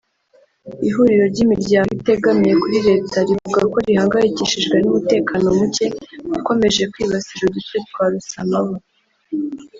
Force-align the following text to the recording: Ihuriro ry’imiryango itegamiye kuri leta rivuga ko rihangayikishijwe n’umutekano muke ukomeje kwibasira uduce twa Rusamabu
Ihuriro 0.87 1.25
ry’imiryango 1.33 1.89
itegamiye 1.99 2.53
kuri 2.61 2.77
leta 2.87 3.17
rivuga 3.27 3.61
ko 3.71 3.77
rihangayikishijwe 3.87 4.75
n’umutekano 4.79 5.45
muke 5.57 5.85
ukomeje 6.37 6.83
kwibasira 6.91 7.41
uduce 7.47 7.75
twa 7.89 8.05
Rusamabu 8.13 8.75